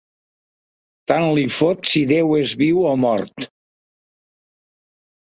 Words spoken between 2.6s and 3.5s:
viu o mort.